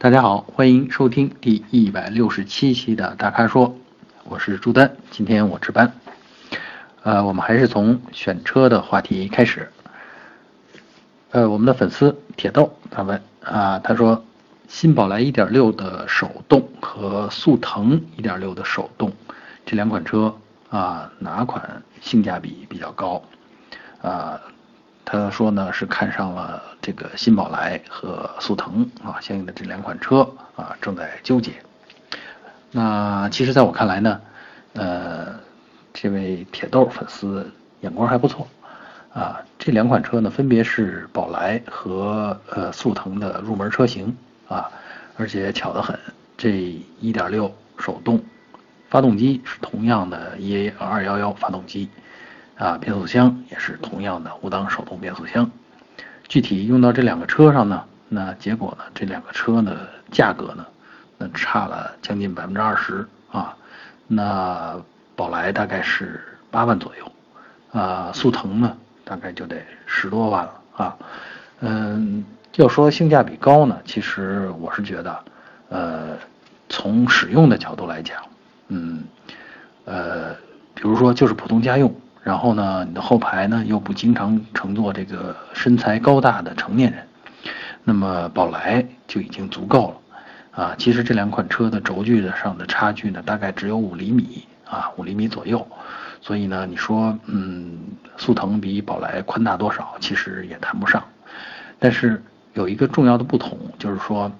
[0.00, 3.76] 大家好，欢迎收听第一百六十七期的大咖说，
[4.22, 5.92] 我是朱丹，今天我值班。
[7.02, 9.72] 呃，我们还是从选车的话题开始。
[11.32, 14.24] 呃，我们的粉丝铁豆他问啊，他说
[14.68, 19.12] 新宝来1.6的手动和速腾1.6的手动
[19.66, 20.32] 这两款车
[20.70, 23.20] 啊，哪款性价比比较高？
[24.00, 24.40] 啊？
[25.10, 30.20] 他说呢是看上了这个新宝来和速腾啊，相应的这两款车
[30.54, 31.52] 啊正在纠结。
[32.70, 34.20] 那其实在我看来呢，
[34.74, 35.34] 呃，
[35.94, 38.46] 这位铁豆粉丝眼光还不错
[39.14, 39.40] 啊。
[39.58, 44.14] 这两款车呢分别是宝来和呃速腾的入门车型
[44.46, 44.70] 啊，
[45.16, 45.98] 而且巧得很，
[46.36, 46.50] 这
[47.00, 48.22] 1.6手动
[48.90, 51.88] 发动机是同样的 EA211 发动机。
[52.58, 55.48] 啊，变速箱也是同样的五档手动变速箱。
[56.26, 59.74] 具体用到这两个车上呢，那结果呢，这两个车呢
[60.10, 60.66] 价格呢，
[61.16, 63.56] 那差了将近百分之二十啊。
[64.08, 64.76] 那
[65.14, 67.12] 宝来大概是八万左右，
[67.80, 70.96] 啊，速腾呢大概就得十多万了啊。
[71.60, 72.24] 嗯，
[72.56, 75.24] 要说性价比高呢，其实我是觉得，
[75.68, 76.18] 呃，
[76.68, 78.20] 从使用的角度来讲，
[78.66, 79.04] 嗯，
[79.84, 80.34] 呃，
[80.74, 81.94] 比如说就是普通家用。
[82.28, 87.02] 然后呢，你的后排呢又不经常乘坐这个身材高大的成年人，
[87.84, 89.88] 那么宝来就已经足够
[90.52, 90.74] 了啊。
[90.76, 95.66] 其实这两款车的轴距的上的差距呢，大概只有五厘米啊，五厘米左右。
[96.20, 97.78] 所以呢，你说嗯，
[98.18, 99.94] 速腾比宝来宽大多少？
[99.98, 101.02] 其实也谈不上。
[101.78, 104.30] 但是有一个重要的不同，就是说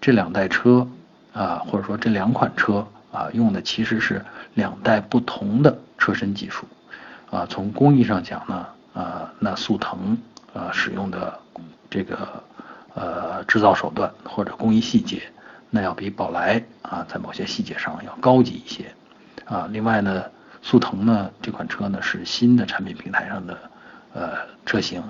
[0.00, 0.84] 这两代车
[1.32, 4.20] 啊，或者说这两款车啊，用的其实是
[4.54, 6.66] 两代不同的车身技术。
[7.36, 10.16] 啊，从工艺上讲呢，啊，那速腾
[10.54, 11.38] 啊使用的
[11.90, 12.42] 这个
[12.94, 15.20] 呃制造手段或者工艺细节，
[15.68, 18.86] 那要比宝来啊在某些细节上要高级一些，
[19.44, 20.24] 啊，另外呢，
[20.62, 23.58] 速腾呢这款车呢是新的产品平台上的
[24.14, 24.30] 呃
[24.64, 25.02] 车型，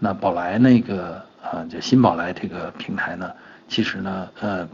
[0.00, 3.30] 那宝来那个啊就新宝来这个平台呢，
[3.68, 4.68] 其实呢呃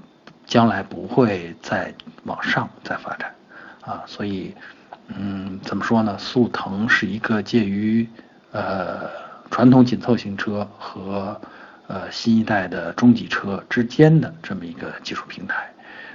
[0.46, 1.92] 将来不会再
[2.22, 3.34] 往上再发展，
[3.82, 4.54] 啊，所以。
[5.08, 6.16] 嗯，怎么说呢？
[6.18, 8.08] 速腾是一个介于
[8.52, 9.08] 呃
[9.50, 11.38] 传统紧凑型车和
[11.86, 15.70] 呃新一代的中级车之间的这么一个技术平台。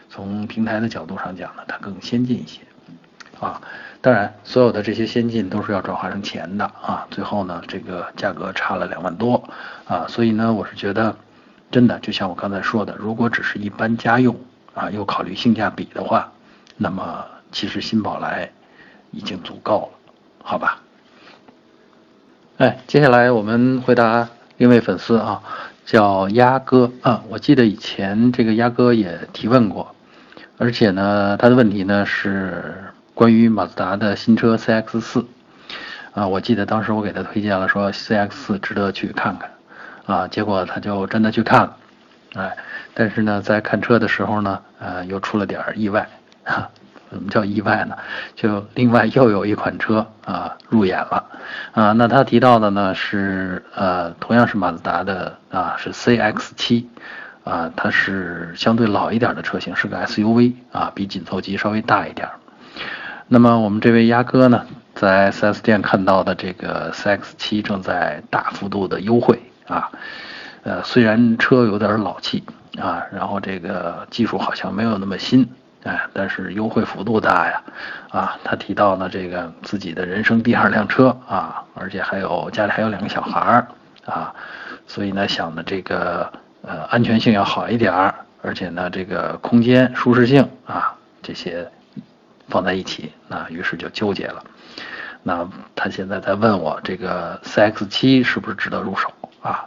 [0.09, 2.61] 从平台的角度上讲呢，它更先进一些
[3.39, 3.61] 啊。
[4.01, 7.05] 当然，所有的这些先进都是要转化成钱的啊。
[7.11, 9.47] 最后呢，这个价格差了两万多
[9.85, 10.07] 啊。
[10.07, 11.15] 所以呢，我是觉得
[11.69, 14.35] 真的就像我刚才说的，如果只是一般家用
[14.73, 16.31] 啊，又考虑性价比的话，
[16.75, 18.49] 那么其实新宝来。
[19.11, 20.81] 已经足够了，好吧？
[22.57, 24.27] 哎，接下来我们回答
[24.57, 25.41] 另一位粉丝啊，
[25.85, 27.23] 叫鸭哥啊。
[27.29, 29.95] 我记得以前这个鸭哥也提问过，
[30.57, 35.25] 而且呢，他的问题呢是关于马自达的新车 CX 四
[36.11, 36.27] 啊。
[36.27, 39.51] 我记得当时我给他推荐了，说 CX 四值得去看看
[40.05, 40.27] 啊。
[40.27, 41.77] 结果他就真的去看了，
[42.35, 42.57] 哎，
[42.93, 46.09] 但是呢，在看车的时候呢，呃，又出了点意外
[46.43, 46.69] 哈。
[47.11, 47.97] 怎么叫意外呢？
[48.35, 51.25] 就另外又有一款车啊入眼了，
[51.71, 56.89] 啊，那他提到的呢是呃同样是马自达的啊是 CX 七，
[57.43, 62.29] 啊它是相对老一点的车型，是个 SUV 啊比紧凑级稍微大一点。
[63.27, 69.89] 那么我们这位鸭哥呢在 4S 店看到的这个 CX 七正在大幅度的优惠啊，
[70.63, 72.43] 呃虽然车有点老气
[72.79, 75.49] 啊，然后这个技术好像没有那么新。
[75.83, 77.63] 哎，但是优惠幅度大呀，
[78.09, 83.67] 啊，他提到呢，这个自己的人生第二辆车啊，而且还有家里还有两个小孩儿
[84.05, 84.33] 啊，
[84.87, 86.29] 所以呢想的这个
[86.63, 91.65] 呃安全性要好一点儿，而且呢这个空间舒适性啊这些
[92.49, 94.43] 放在一起，那于是就纠结了。
[95.23, 99.09] 那他现在在问我这个 CX 七是不是值得入手
[99.41, 99.65] 啊？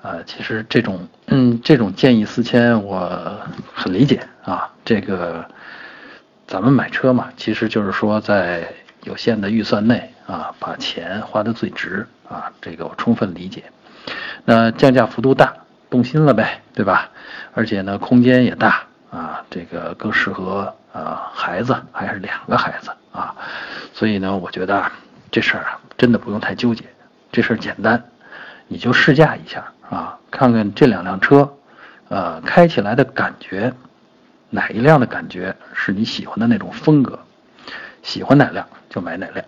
[0.00, 3.38] 呃，其实这种嗯这种建议四千我
[3.74, 4.71] 很理解啊。
[4.84, 5.44] 这个
[6.46, 8.66] 咱们买车嘛，其实就是说在
[9.04, 13.64] 有限的预算内啊，把钱花的最值啊，这个我充分理解。
[14.44, 15.54] 那降价幅度大，
[15.88, 17.10] 动心了呗，对吧？
[17.54, 23.34] 而且呢，空间也大啊，这个更适合啊孩子，还是两个孩子啊，
[23.94, 24.90] 所以呢，我觉得
[25.30, 26.84] 这事儿啊，真的不用太纠结，
[27.30, 28.02] 这事儿简单，
[28.66, 31.56] 你就试驾一下啊，看看这两辆车，
[32.08, 33.72] 呃，开起来的感觉。
[34.54, 37.18] 哪一辆的感觉是你喜欢的那种风格？
[38.02, 39.42] 喜欢哪辆就买哪辆，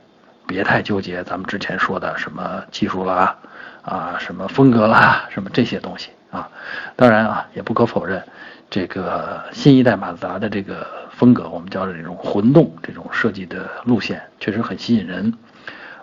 [0.47, 3.37] 别太纠结咱们之前说的什么技术啦，
[3.83, 6.49] 啊，什么风格啦，什么这些东西啊。
[6.97, 8.25] 当然啊，也不可否认，
[8.71, 15.35] 这个新一代马自达的这个风格，我们叫这种混动这种设计的路线，确实很吸引人。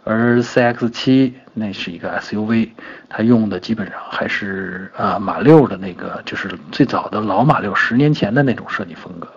[0.04, 2.72] 而 CX-7 那是一个 SUV，
[3.08, 9.28] 它用的基本上还是啊马六的那个，就是最早的老马六，十年前的那种设计风格。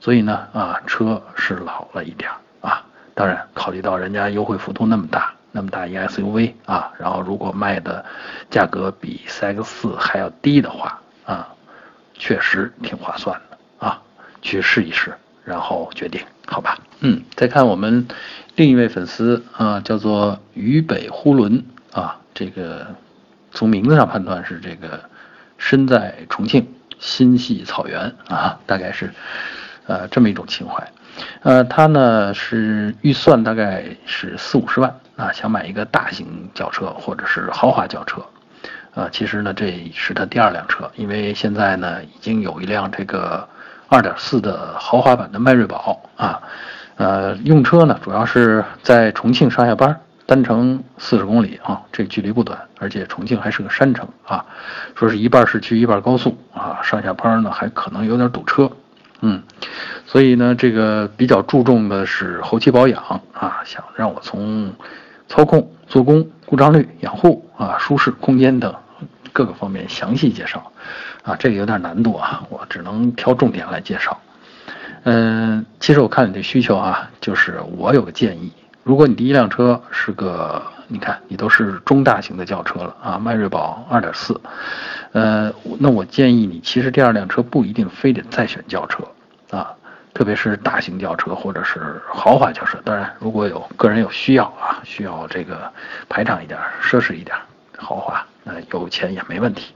[0.00, 2.84] 所以呢啊，车是老了一点啊。
[3.14, 8.04] 当然，考虑到人家优惠幅度那么大，那么大一 SUV 啊，然后如果卖的
[8.50, 11.48] 价格比 CX-4 还要低的话啊，
[12.12, 14.02] 确实挺划算的啊，
[14.42, 15.14] 去试一试，
[15.46, 16.76] 然后决定，好吧？
[17.00, 18.06] 嗯，再看我们。
[18.56, 21.62] 另一位粉丝啊，叫做渝北呼伦
[21.92, 22.86] 啊，这个
[23.52, 24.98] 从名字上判断是这个
[25.58, 26.66] 身在重庆，
[26.98, 29.12] 心系草原啊，大概是
[29.86, 30.90] 呃这么一种情怀。
[31.42, 38.24] 呃，他呢是预算大概是四五十万啊，想买一个大型轿车或者是豪华轿车。
[38.94, 43.46] 啊，其实呢这是他第二辆车，因为现在呢已经有一辆这个
[43.88, 46.40] 二点四的豪华版的迈锐宝啊。
[46.96, 54.42] 呃，用车呢，主要是在重庆上下班，单程四十公里啊，这距离不短，而且重庆还是个山城啊，
[54.94, 58.70] 说是一半市区一半高速啊，上下班呢还可能有点堵车，
[59.20, 59.42] 嗯，
[60.06, 64.72] 所以呢，这个比较注重的是后期保养啊，想让我从
[65.28, 68.74] 操控、做工、故障率、养护啊、舒适空间等
[69.36, 70.72] 各个方面详细介绍，
[71.22, 74.18] 啊，这个有点难度啊，我只能挑重点来介绍。
[75.04, 78.50] 嗯，其实我看你这需求啊，就是我有个建议，
[78.82, 84.38] 如果你第一辆车是个，你看你都是中大型的轿车了啊，迈锐宝2.4，
[85.12, 89.04] 呃，那我建议你其实第二辆车不一定非得再选轿车
[89.50, 89.70] 啊，
[90.14, 95.70] 特别是大型轿车或者是豪华轿车，当然如果有个人有需要啊，需要这个
[96.08, 97.36] 排场一点、奢侈一点、
[97.76, 99.74] 豪华，那有钱也没问题。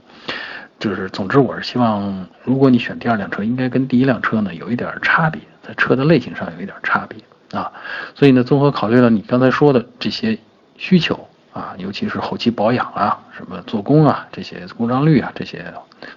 [0.79, 7.19] 就是，总之我是希望，如果你选第二辆车，应该跟第一辆车呢有一点差别，在车的类型上有一点差别
[7.59, 7.71] 啊。
[8.15, 10.39] 所以呢，综合考虑了你刚才说的这些
[10.77, 15.71] 需求啊，尤其是后期保养啊、什么做工啊、这些故障率啊这些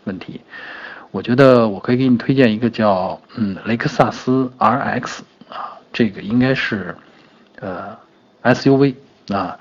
[0.05, 0.41] 问题，
[1.11, 5.19] 我觉得我可以给你推荐一个叫嗯雷克萨斯 RX
[5.51, 6.97] 啊，这个应该是
[7.61, 7.95] 呃
[8.45, 8.95] SUV
[9.29, 9.59] 啊，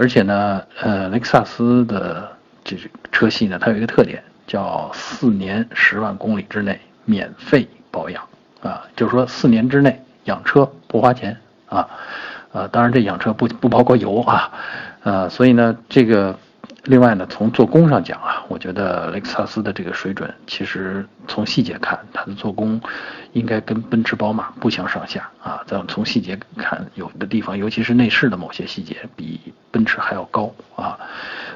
[0.00, 2.32] 而且呢呃雷克萨斯的
[2.64, 2.76] 这
[3.12, 4.22] 车系呢，它有一个特点。
[4.46, 8.20] 叫四年十万公里之内免费保养
[8.60, 11.36] 啊，就是说四年之内养车不花钱
[11.68, 11.88] 啊，
[12.50, 14.50] 呃，当然这养车不不包括油啊，
[15.04, 16.36] 呃，所以呢，这个
[16.84, 22.80] 另外呢，从做工上讲啊，我觉得雷克萨斯的这个水准，其实从细节看，它的做工
[23.32, 25.62] 应该跟奔驰、宝马不相上下啊。
[25.66, 29.38] 咱们从细节看，有的地方，尤其是内饰的某些细节，比
[29.70, 30.98] 奔驰还要高啊。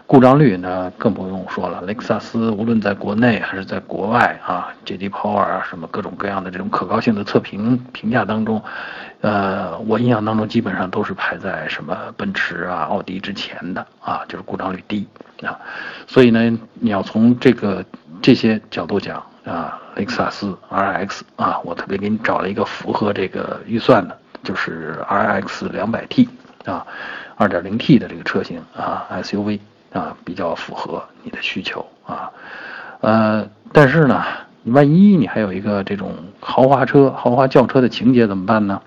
[0.07, 5.09] 故障率呢更不用说了，雷克萨斯无论在国内还是在国外啊，J.D.
[5.09, 8.63] Power 啊什么各种各样的这种可靠性的测评评价当中，
[9.23, 15.09] 呃，我印象当中基本上都是排在什么奔驰啊、奥迪之前的啊，就是故障率低
[15.43, 15.59] 啊。
[16.07, 17.85] 所以呢，你要从这个
[18.23, 26.29] 这些角度讲啊，雷克萨斯 RX 啊，我特别给你找了一个符合这个预算的，就是 RX 两百 T
[26.65, 26.87] 啊
[27.37, 29.61] 二点零 T 的这个车型啊，SUV。
[29.95, 32.29] 啊，比较符合你的需求啊，
[33.01, 34.25] 呃，但是呢，
[34.65, 38.83] 万一你还有一个这种豪华车、豪华轿车的情节怎么办呢？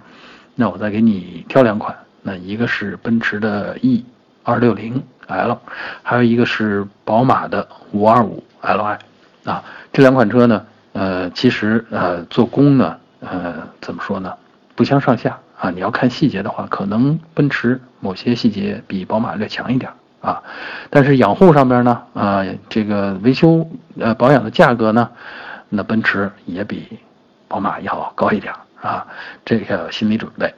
[0.56, 4.04] 那我再给你挑两款，那一个是奔驰的 E
[4.44, 5.60] 二六零 L，
[6.04, 8.98] 还有一个是宝马的五二五 Li，
[9.46, 14.34] 啊，这两款车呢，呃，其实呃做工呢，呃，怎么说呢，
[14.76, 15.70] 不相上下啊。
[15.70, 19.92] 你要看细节的话，可能奔驰某些细节比宝马略强一点。
[20.20, 20.42] 啊，
[20.90, 23.70] 但是养护上边呢，啊，这个维修
[24.00, 25.10] 呃保养的价格呢，
[25.70, 26.98] 那奔驰也比
[27.48, 29.06] 宝马要高一点啊，
[29.46, 30.54] 这个要有心理准备。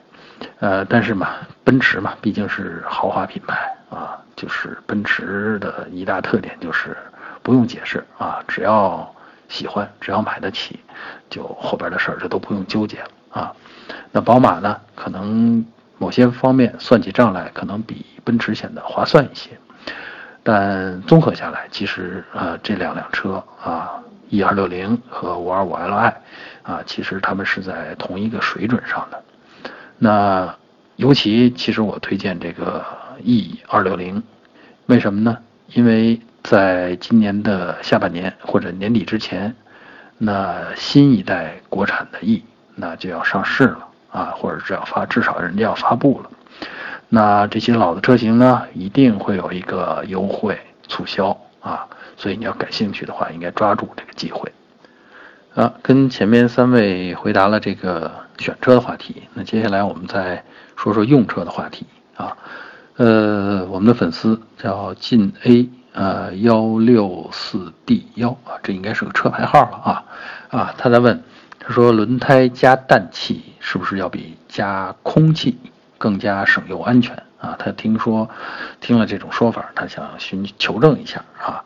[0.60, 1.32] 呃，但是嘛，
[1.66, 6.96] 奔驰嘛，毕竟是豪华品牌啊，就是奔驰的一大特点就是
[7.44, 9.14] 不用解释啊，只要
[9.50, 10.80] 喜欢，只要买得起，
[11.30, 13.54] 就后边的事儿就都不用纠结了啊。
[14.12, 15.66] 那宝马呢，可能。
[16.02, 19.50] 某些方面算起账来，可能比奔驰显得划算一些，
[20.44, 26.14] 但综合下来，其实啊，这两辆车啊，E 二六零和五二五 Li，
[26.64, 29.22] 啊，其实它们是在同一个水准上的。
[29.98, 30.56] 那
[30.96, 32.86] 尤其，其实我推荐这个
[33.24, 34.24] E 二六零，
[34.88, 35.38] 为什么呢？
[35.74, 39.56] 因为在今年的下半年或者年底之前，
[40.18, 42.44] 那新一代国产的 E
[42.76, 43.86] 那就要上市了。
[44.12, 46.32] 啊，或者是要发，至少人家要发布了。
[47.10, 51.88] 那这些老的车型呢，一定会有一个优惠促销啊。
[52.18, 54.52] 所以你要感兴趣的话，应该抓住这个机会。
[55.54, 60.44] 啊，跟前面三位回答了这个选车的话题，那接下来我们再
[60.76, 61.86] 说说用车的话题
[62.16, 62.36] 啊。
[63.00, 70.04] 呃，我们的粉丝叫晋 A 呃幺六四 D 幺啊，这应该是个车牌号了啊
[70.50, 71.24] 啊，他在问，
[71.60, 75.58] 他说轮胎加氮气是不是要比加空气
[75.98, 77.56] 更加省油安全啊？
[77.58, 78.30] 他听说
[78.82, 81.64] 听了这种说法，他想寻求证一下啊。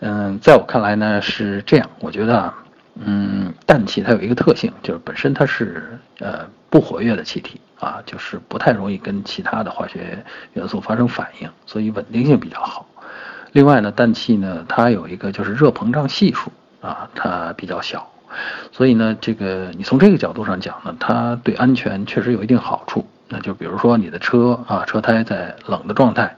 [0.00, 2.54] 嗯，在我看来呢是这样，我觉得啊。
[3.00, 12.86] 嗯，氮气它有一个特性，就是本身它是呃不活跃的气体啊，就是不太容易跟其他的化学元素发生反应，所以稳定性比较好。
[13.52, 18.10] 另外呢，氮气呢它有一个就是热膨胀系数啊，它比较小，
[18.72, 23.06] 所以呢这个你从这个角度上讲呢，它对安全确实有一定好处。
[23.28, 26.36] 那就比如说你的车啊车胎在冷的状态，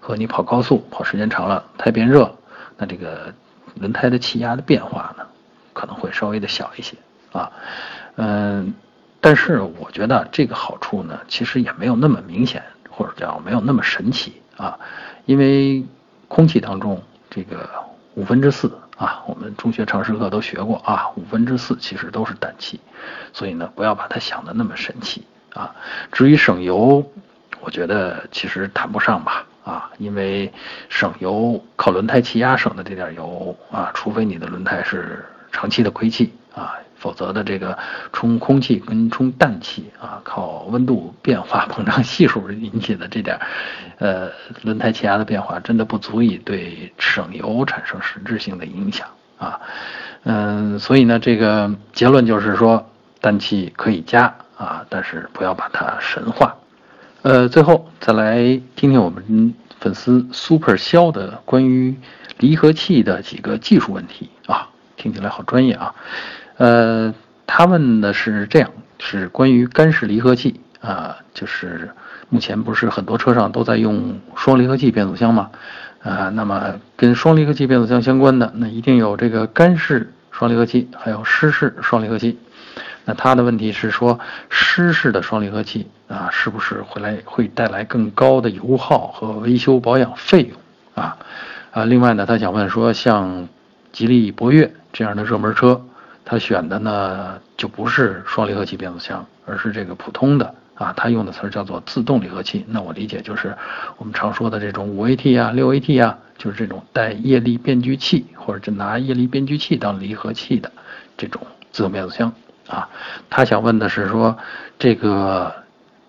[0.00, 2.34] 和你跑高速跑时间长了胎变热，
[2.76, 3.32] 那这个
[3.76, 5.24] 轮胎的气压的变化呢？
[5.72, 6.96] 可能会稍微的小一些
[7.32, 7.50] 啊，
[8.16, 8.74] 嗯，
[9.22, 14.76] 但是我觉得这个好处呢，其实也没有那么明显，或者叫没有那么神奇啊，
[15.26, 15.84] 因为
[16.26, 17.00] 空气当中
[17.30, 17.70] 这个
[18.14, 22.80] 五分之四啊，我们中学常识课都学过啊，五分之四其实都是氮气，
[23.32, 25.24] 所以呢，不要把它想的那么神奇
[25.54, 25.72] 啊。
[26.10, 27.08] 至于省油，
[27.60, 30.52] 我觉得其实谈不上吧啊，因为
[30.88, 35.24] 省油靠轮胎气压省的这点油啊，除非你的轮胎是。
[35.54, 36.72] 长期的亏气啊，
[37.02, 37.76] 否则的这个
[38.12, 43.40] 充空气跟充氮气啊，靠温度变化膨胀系数引起的这点，
[43.98, 44.30] 呃，
[44.62, 49.60] 轮胎气压的变化，真的不足以对省油产生实质性的影响啊。
[50.22, 52.88] 嗯，所以呢，这个结论就是说，
[53.20, 56.54] 氮气可以加啊，但是不要把它神化。
[57.22, 58.38] 呃，最后再来
[58.76, 61.96] 听听我们粉丝 Super 肖的关于
[62.38, 64.68] 离合器的几个技术问题啊。
[64.94, 65.92] 听起来好专业啊，
[66.62, 67.12] 呃，
[67.44, 71.90] 他问的是这样，是关于干式离合器啊，就是
[72.28, 75.50] 目前不是很多车上都在用双离合器变速箱吗？
[76.04, 82.38] 啊，那么跟双离合器变速箱相关的，那一定有这个干式双离合器，还有湿式双离合器。
[83.06, 90.56] 那他的问题是说，湿式的双离合器啊，是不是会来会带来更高的油耗和维修保养费用
[90.94, 91.16] 啊？
[91.72, 93.48] 啊，另外呢，他想问说，像
[93.90, 94.72] 吉利博越。
[94.94, 95.86] 这样的热门车，
[96.24, 102.64] 他选的呢就不是双离合器变速箱，而是这个普通的啊，他用的词儿叫做自动离合器。
[102.68, 103.56] 那我理解就是
[103.98, 110.70] 我们常说的这种五 AT 啊、六 AT 啊，就是这种带液力变矩器或者拿液力变矩器当离合器的
[111.16, 111.40] 这种
[111.72, 112.32] 自动变速箱
[112.68, 112.88] 啊。
[113.28, 114.38] 他想问的是说，
[114.78, 115.52] 这个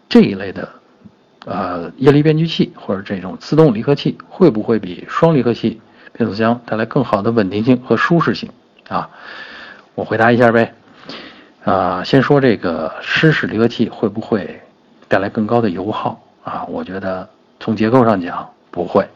[0.08, 0.70] 这一类的
[1.46, 5.82] 呃液力变矩器或者这种自动离合器会不会比双离合器
[6.14, 8.50] 变速箱带来更好的稳定性和舒适性？
[8.90, 9.10] 啊，
[9.96, 10.74] 我回答一下呗。
[11.64, 14.62] 啊，先说这个湿式离合器会不会
[15.08, 16.66] 带来更高的油耗啊？
[16.68, 19.08] 我觉得从结构上讲不会，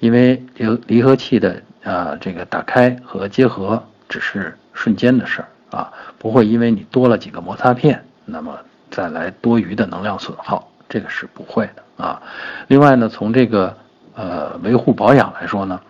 [0.00, 8.58] 因为离离合器的啊这个打开和结合只是瞬间的事儿啊，不会因为你多了几个摩擦片，那么
[8.90, 12.20] 再来多余的能量损耗，这个是不会的啊。
[12.66, 13.76] 另外呢，从这个
[14.16, 15.80] 呃维护保养来说呢。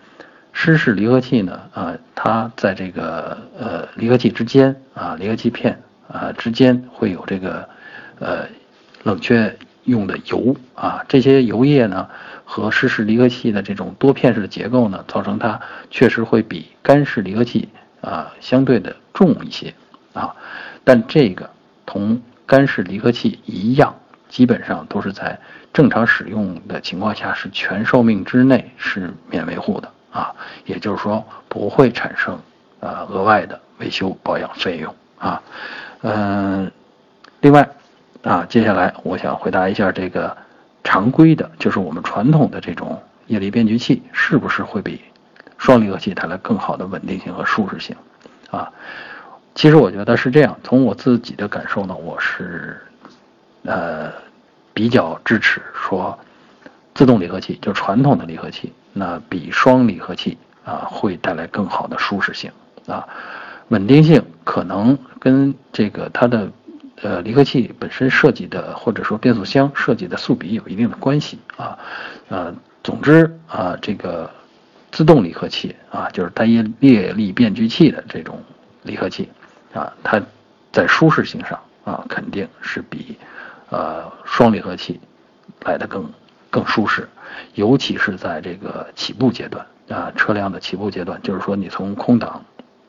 [0.57, 7.69] 湿式离合器呢，啊，它在这个呃离合器之间啊，离合器片啊之间会有这个
[8.21, 8.47] 呃
[9.03, 12.09] 冷却用的油啊，这些油液呢
[12.45, 17.69] 和湿式离合器的这种多片式的结构呢，造成它确实会比干式离合器
[18.01, 19.75] 啊相对的重一些
[20.15, 20.35] 啊，
[20.85, 21.51] 但这个
[21.85, 23.95] 同干式离合器一样，
[24.29, 25.39] 基本上都是在
[25.73, 29.91] 正常使用的情况下是全寿命之内是免维护的。
[30.15, 30.33] 啊，
[30.65, 32.39] 也就是说不会产生
[32.79, 35.43] 呃额外的维修保养费用啊，
[36.03, 36.71] 嗯，
[37.41, 37.69] 另外
[38.23, 40.37] 啊，接下来我想回答一下这个
[40.85, 45.01] 常规的，就是我们传统的这种液力变矩器是不是会比
[45.59, 47.97] 双离合器带来更好的稳定性和舒适性
[48.53, 48.71] 啊？
[49.57, 52.81] 其实我觉得是这样，从我自己的感受呢，我是
[53.65, 54.13] 呃
[54.73, 56.17] 比较支持说
[56.95, 58.73] 自动离合器，就传统的离合器。
[58.93, 62.51] 那比双离合器啊会带来更好的舒适性
[62.87, 63.07] 啊，
[63.69, 66.49] 稳定性可能跟这个它的
[67.03, 71.77] 呃离合器本身设计的或者说变速箱设计的速比有一定的关系啊，
[72.29, 74.31] 呃，总之啊这个
[74.93, 78.41] 自动离合器啊就是带液液力变矩器的这种
[78.85, 79.29] 离合器
[79.73, 80.23] 啊，它
[80.71, 83.17] 在舒适性上啊肯定是比
[83.71, 85.01] 呃双离合器
[85.65, 86.09] 来的更
[86.55, 87.09] 更舒适。
[87.55, 92.41] 尤其是在这个起步阶段啊车辆的起步阶段，就是说你从空档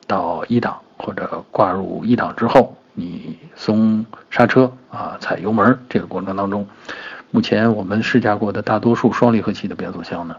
[0.06, 6.64] 到一档或者挂入一档之后，你松刹车啊踩油门这个过程当中，
[7.32, 10.36] 目前我们试驾过的大多数双离合器的变速箱呢，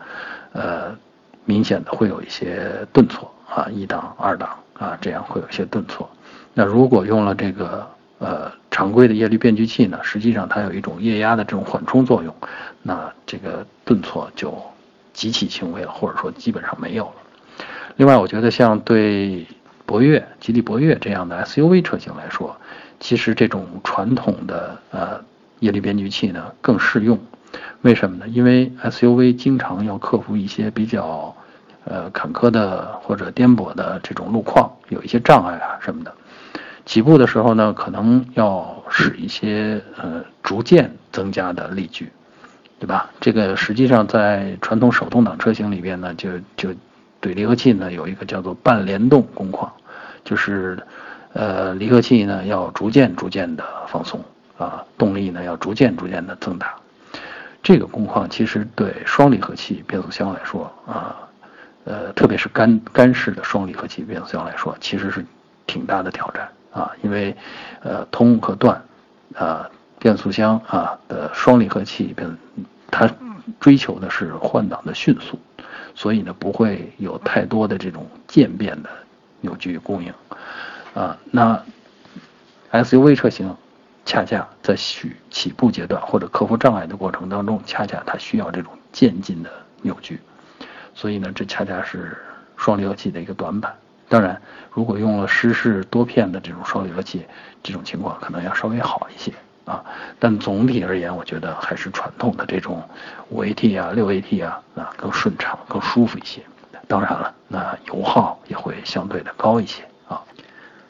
[0.54, 0.96] 呃，
[1.44, 6.10] 明显的会有一些顿挫啊，一档、二档啊这样会有一些顿挫。
[6.54, 7.88] 那如果用了这个
[8.20, 12.36] 呃常规的液力变矩器呢，实际上它有一种液压的这种缓冲作用，
[12.84, 14.54] 那这个顿挫就
[15.14, 17.14] 极其轻微了，或者说基本上没有了。
[17.96, 19.48] 另外，我觉得像对
[19.86, 22.56] 博越、吉利博越这样的 SUV 车型来说，
[23.00, 25.22] 其实这种传统的呃
[25.60, 27.18] 液力变矩器呢更适用。
[27.82, 28.28] 为什么呢？
[28.28, 31.36] 因为 SUV 经常要克服一些比较
[31.86, 36.14] 呃坎坷的或者颠簸的这种路况，有一些障碍啊什么的。
[36.88, 42.10] 起步的时候呢，可能要使一些呃逐渐增加的力矩，
[42.80, 43.10] 对吧？
[43.20, 46.74] 这个实际上在传统手动挡车型里边呢，就就
[47.20, 49.70] 对离合器呢有一个叫做半联动工况，
[50.24, 50.80] 就是
[51.34, 54.24] 呃离合器呢要逐渐逐渐的放松
[54.58, 56.74] 啊，动力呢要逐渐逐渐的增大。
[57.62, 61.18] 这个工况其实对双离合器变速箱来说啊，
[61.84, 65.26] 呃特别是干干式的双离合器变速箱来说，其实是
[65.66, 66.48] 挺大的挑战。
[66.78, 67.36] 啊，因为，
[67.82, 68.80] 呃，通和断，
[69.34, 69.68] 啊，
[69.98, 72.16] 变速箱啊的双离合器，
[72.92, 73.10] 它
[73.60, 75.40] 追求的是换挡的迅速，
[75.96, 78.90] 所以呢不会有太多的这种渐变的
[79.42, 80.14] 扭矩供应，
[80.94, 81.64] 啊，那
[82.72, 83.56] SUV 车型
[84.06, 89.50] 恰恰在起起步阶段或者克服障碍的过程当中，恰恰它需要这种渐进的
[89.82, 90.20] 扭矩，
[90.94, 92.16] 所以呢这恰恰是
[92.56, 93.76] 双离合器的一个短板。
[94.10, 97.26] 当然，如果用了湿式多片的这种双离合器，
[97.62, 99.34] 这种情况可能要稍微好一些
[99.66, 99.84] 啊。
[100.18, 102.82] 但总体而言，我觉得还是传统的这种
[103.30, 106.42] 五 AT 啊、六 AT 啊啊更顺畅、更舒服一些。
[106.88, 110.22] 当然了，那油耗也会相对的高一些啊。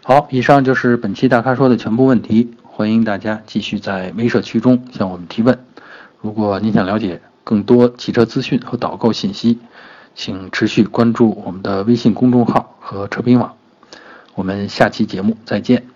[0.04, 5.58] 好，以上就是本期大咖说的全部问题，欢迎大家继续在微社区中向我们提问。
[6.22, 9.58] 如果您想了解更多汽车资讯和导购信息，
[10.18, 13.56] 请持续关注我们的微信公众号和车评网，
[14.34, 15.88] 我们下期节目再见。